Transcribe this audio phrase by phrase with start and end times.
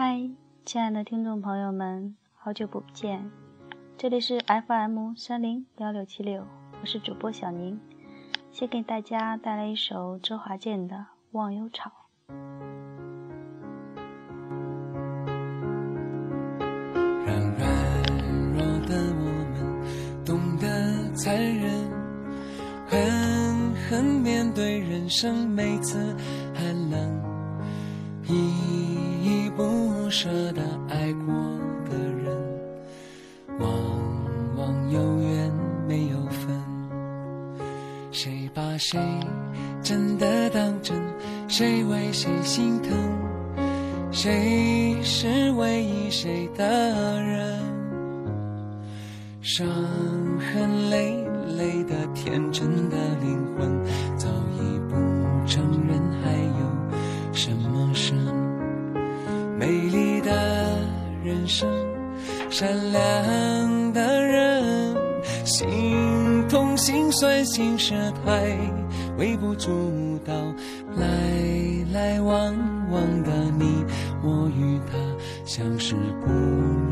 [0.00, 0.30] 嗨，
[0.64, 3.32] 亲爱的听众朋友们，好久不见！
[3.96, 6.46] 这里是 FM 三零幺六七六，
[6.80, 7.80] 我是主播小宁，
[8.52, 10.94] 先给大家带来一首周华健的
[11.32, 11.90] 《忘忧草》。
[17.26, 17.66] 让软
[18.54, 21.90] 弱的我们懂得残忍，
[22.86, 26.14] 狠狠面对人生每次
[26.54, 27.20] 寒冷，
[28.28, 28.67] 一
[30.20, 31.32] 舍得爱过
[31.88, 32.36] 的人，
[33.60, 33.70] 往
[34.56, 35.48] 往有缘
[35.86, 36.60] 没有分。
[38.10, 38.98] 谁把谁
[39.80, 41.00] 真的当真？
[41.46, 42.98] 谁为谁心疼？
[44.10, 47.60] 谁是唯一谁的人？
[49.40, 51.24] 伤痕累
[51.56, 53.70] 累的天真的灵魂，
[54.16, 54.96] 早已不
[55.46, 58.37] 承认还有什么生。
[61.48, 61.68] 生，
[62.50, 64.94] 善良的人，
[65.44, 68.56] 心痛心酸心事太
[69.16, 70.32] 微不足道，
[70.96, 71.06] 来
[71.92, 72.54] 来往
[72.90, 73.84] 往的你
[74.22, 74.96] 我与他，
[75.44, 76.30] 相识不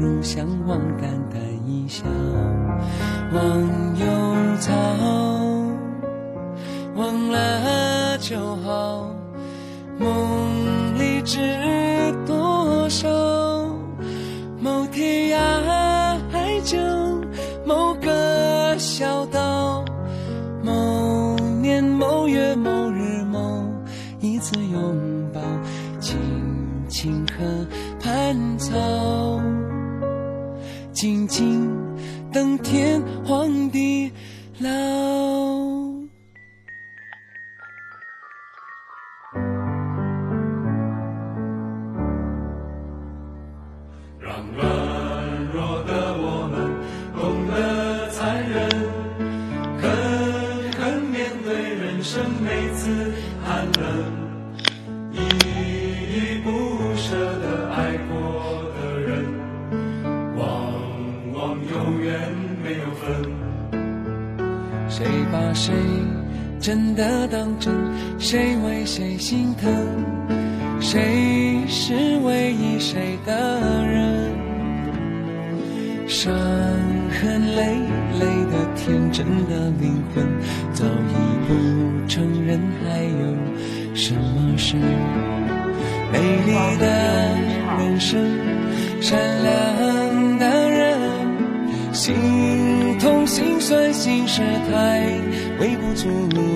[0.00, 2.04] 如相忘，淡淡一笑，
[3.32, 3.42] 忘
[3.98, 4.72] 忧草，
[6.94, 9.08] 忘了就好，
[9.98, 11.38] 梦里知
[28.58, 29.40] 草，
[30.92, 31.70] 静静
[32.32, 34.10] 等天荒地
[34.60, 34.68] 老。
[44.18, 44.64] 让软
[45.52, 46.56] 弱的我们
[47.14, 48.68] 懂得残忍，
[49.78, 49.84] 狠
[50.72, 53.12] 狠面对人生每次
[53.44, 54.25] 寒冷，
[65.66, 65.74] 谁
[66.60, 67.74] 真的当真？
[68.20, 69.68] 谁为谁心疼？
[70.78, 71.92] 谁是
[72.24, 74.30] 唯一谁的人？
[76.06, 76.32] 伤
[77.20, 77.80] 痕累
[78.20, 80.24] 累的天真的灵魂，
[80.72, 81.14] 早已
[81.48, 84.76] 不承认还有什么是？
[86.12, 86.86] 美丽的
[87.76, 88.24] 人生，
[89.00, 91.00] 善良的人，
[91.92, 92.14] 心
[93.26, 95.00] 心酸心事太
[95.58, 96.08] 微不足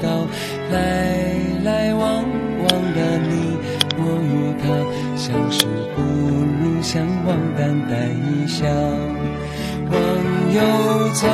[0.00, 0.26] 道，
[0.70, 1.18] 来
[1.64, 3.56] 来往往的你
[3.98, 4.64] 我与他，
[5.16, 8.64] 相识不如相忘，淡淡一笑，
[9.90, 9.94] 忘
[10.54, 10.60] 忧
[11.14, 11.26] 草，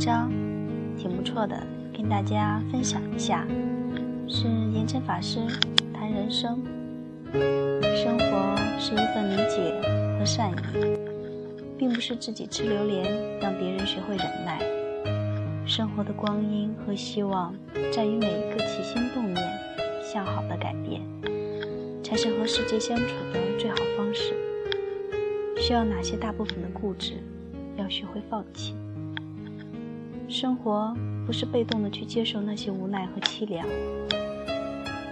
[0.00, 0.32] 章，
[0.96, 1.62] 挺不错的，
[1.94, 3.46] 跟大家分享一下。
[4.26, 5.40] 是严真法师
[5.92, 6.62] 谈人生，
[7.32, 9.78] 生活是一份理解
[10.18, 10.54] 和善意，
[11.76, 14.58] 并不是自己吃榴莲让别人学会忍耐。
[15.66, 17.54] 生活的光阴和希望，
[17.92, 19.46] 在于每一个起心动念、
[20.02, 21.02] 向好的改变，
[22.02, 24.32] 才是和世界相处的最好方式。
[25.58, 27.18] 需要哪些大部分的固执？
[27.76, 28.74] 要学会放弃。
[30.30, 30.94] 生活
[31.26, 33.66] 不是被动的去接受那些无奈和凄凉，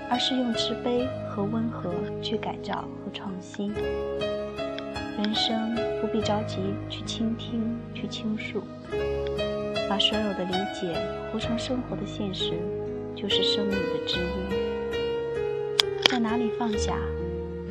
[0.08, 1.92] 而是用慈悲和温和
[2.22, 3.74] 去改造和创新。
[3.74, 8.62] 人生不必着急去倾听、去倾诉，
[9.90, 10.96] 把所有的理解
[11.32, 12.52] 活成生活的现实，
[13.16, 14.24] 就是生命的知音。
[16.08, 16.96] 在哪里放下，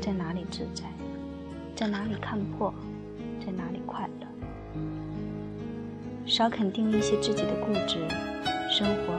[0.01, 0.83] 在哪里自在，
[1.73, 2.73] 在哪里看破，
[3.39, 4.26] 在哪里快乐。
[6.27, 7.99] 少肯定一些自己的固执，
[8.69, 9.13] 生活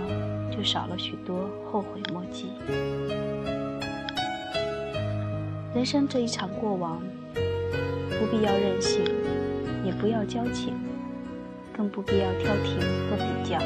[0.54, 2.48] 就少了许多后悔莫及。
[5.74, 7.00] 人生这一场过往，
[7.34, 9.02] 不必要任性，
[9.86, 10.74] 也不要矫情，
[11.74, 12.78] 更不必要挑剔
[13.08, 13.58] 和比较。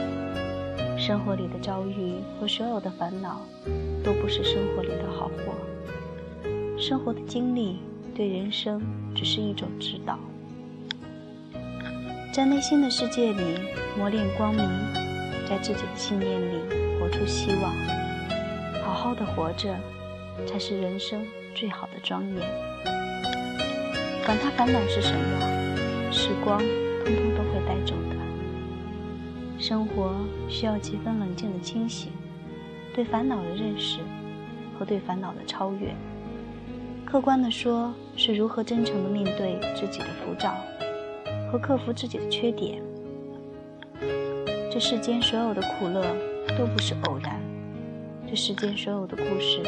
[0.97, 3.41] 生活里的遭遇和所有的烦恼，
[4.05, 5.55] 都不是生活里的好货。
[6.79, 7.81] 生活的经历
[8.15, 8.81] 对人生
[9.17, 10.17] 只是一种指导。
[12.33, 13.43] 在内心的世界里
[13.95, 14.67] 磨练光明，
[15.47, 16.63] 在自己的信念里
[16.99, 17.75] 活出希望。
[18.83, 19.77] 好好的活着，
[20.47, 22.37] 才是人生最好的庄严。
[24.25, 26.59] 管他烦恼是什么，时光
[27.05, 28.17] 通通都会带走的。
[29.59, 30.15] 生活
[30.49, 32.11] 需要几分冷静的清醒，
[32.95, 33.99] 对烦恼的认识
[34.79, 35.95] 和对烦恼的超越。
[37.05, 40.57] 客观的说，是如何真诚的面对自己的浮躁，
[41.53, 42.83] 和克服自己的缺点。
[44.71, 46.03] 这世间所有的苦乐
[46.57, 47.39] 都不是偶然，
[48.27, 49.63] 这世间所有的故事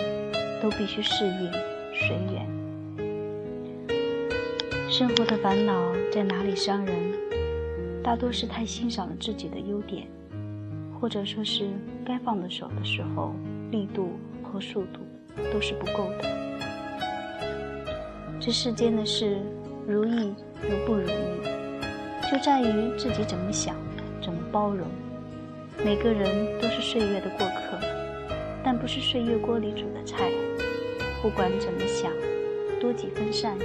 [0.63, 1.53] 都必须适应
[1.93, 2.49] 随缘。
[4.89, 6.97] 生活的烦恼在哪里伤人？
[8.03, 10.07] 大多是太欣赏了自己的优点，
[10.99, 11.69] 或者说是
[12.03, 13.35] 该放的手的时候，
[13.71, 15.01] 力度和速度
[15.53, 16.25] 都是不够的。
[18.41, 19.39] 这世间的事，
[19.87, 21.11] 如意如不如意，
[22.31, 23.76] 就在于自己怎么想，
[24.23, 24.87] 怎么包容。
[25.85, 27.79] 每个人都是岁月的过客，
[28.62, 30.31] 但不是岁月锅里煮的菜。
[31.23, 32.11] 不管怎么想，
[32.81, 33.62] 多几分善意，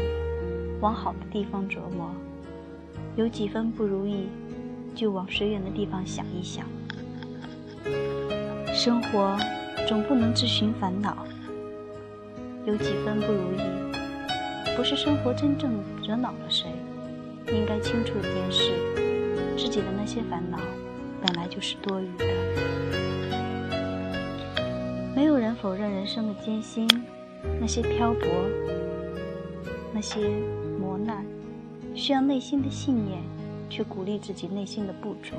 [0.79, 2.11] 往好的地方琢磨。
[3.15, 4.27] 有几分不如意，
[4.95, 6.65] 就往随缘的地方想一想。
[8.73, 9.38] 生活
[9.88, 11.25] 总不能自寻烦恼。
[12.65, 13.62] 有几分不如意，
[14.75, 15.71] 不是生活真正
[16.05, 16.67] 惹恼了谁。
[17.54, 18.72] 应该清楚一件事：
[19.57, 20.60] 自己的那些烦恼，
[21.22, 22.25] 本来就是多余的。
[25.16, 26.88] 没有人否认人生的艰辛，
[27.60, 28.28] 那些漂泊，
[29.94, 30.30] 那些
[30.80, 31.25] 磨难。
[31.96, 33.22] 需要内心的信念，
[33.69, 35.36] 去鼓励自己内心的不足，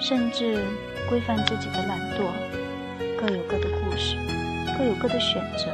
[0.00, 0.62] 甚至
[1.08, 2.24] 规范自己的懒惰。
[3.18, 4.16] 各有各的故事，
[4.76, 5.72] 各有各的选择。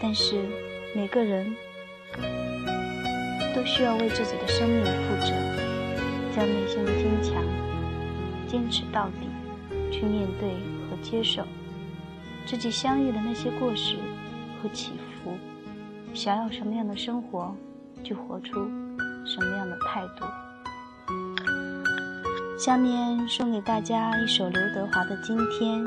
[0.00, 0.42] 但是
[0.96, 1.54] 每个人
[3.54, 5.30] 都需要为自己的生命负责，
[6.34, 7.42] 将内心的坚强
[8.46, 9.28] 坚持到底，
[9.90, 10.50] 去面对
[10.88, 11.46] 和接受
[12.46, 13.96] 自己相遇的那些过失
[14.62, 15.36] 和起伏。
[16.14, 17.54] 想要什么样的生活？
[18.02, 18.68] 就活出
[19.24, 20.26] 什么样的态度。
[22.58, 25.84] 下面送给大家一首刘德华的《今天》，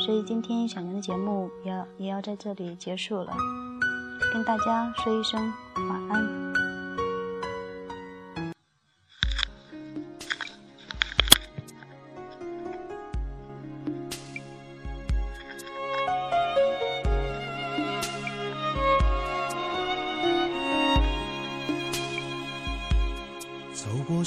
[0.00, 3.32] 所以今天小年的节目也要也要在这里结束了，
[4.32, 5.40] 跟大家说一声
[5.88, 6.37] 晚安。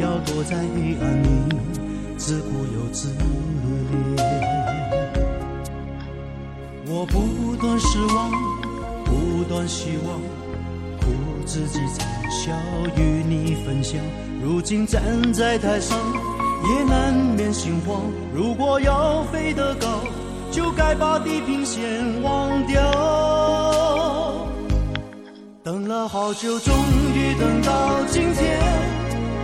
[0.00, 1.28] 要躲在黑暗里，
[2.16, 3.20] 自顾又自怜。
[6.86, 8.30] 我不断失望，
[9.04, 10.20] 不断希望，
[11.00, 11.06] 苦
[11.44, 12.52] 自己嘲笑，
[12.96, 14.00] 与你分享。
[14.42, 15.98] 如今站在台上，
[16.68, 18.02] 也难免心慌。
[18.34, 20.00] 如果要飞得高，
[20.50, 22.80] 就该把地平线忘掉。
[25.62, 26.74] 等了好久，终
[27.14, 28.93] 于等到今天。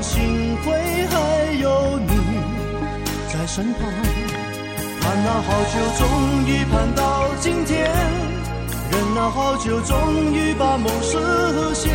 [0.00, 0.72] 幸亏
[1.08, 1.16] 还
[1.60, 2.12] 有你
[3.32, 3.80] 在身旁。
[5.00, 6.02] 盼了好久，终
[6.46, 7.02] 于盼到
[7.40, 7.88] 今天；
[8.90, 11.16] 忍了好久，终于把梦实
[11.74, 11.88] 现。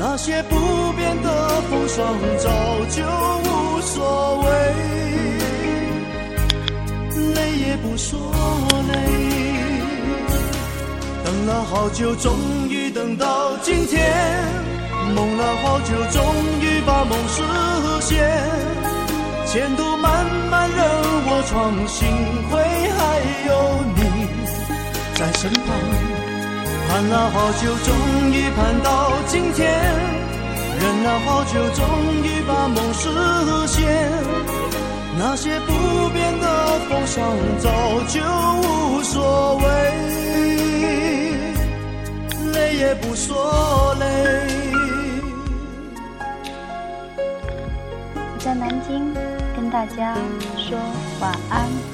[0.00, 0.56] 那些不
[0.92, 2.48] 变的风霜早
[2.88, 3.02] 就
[3.44, 4.48] 无所谓，
[7.34, 8.18] 累也不说
[8.92, 8.94] 累。
[11.24, 12.36] 等了好久，终
[12.68, 14.00] 于等到今天；
[15.14, 16.22] 梦了好久，终
[16.60, 17.42] 于把梦实
[18.00, 18.18] 现。
[19.46, 20.78] 前途漫漫任
[21.26, 22.06] 我闯，幸
[22.50, 22.60] 亏
[22.98, 23.00] 还
[23.48, 23.50] 有
[23.96, 24.00] 你
[25.14, 25.66] 在身旁。
[26.88, 27.88] 盼了好久，终
[28.32, 29.66] 于盼到今天；
[30.80, 31.84] 忍了好久，终
[32.22, 33.08] 于把梦实
[33.66, 33.76] 现。
[35.18, 35.72] 那些不
[36.10, 37.16] 变的风霜
[37.58, 37.68] 早
[38.06, 38.20] 就
[38.62, 39.64] 无所谓，
[42.52, 44.47] 累也不说累。
[48.68, 49.14] 在南京
[49.56, 50.14] 跟大家
[50.58, 50.78] 说
[51.20, 51.87] 晚安。